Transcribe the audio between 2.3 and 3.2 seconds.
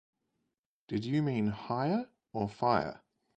or "fire"?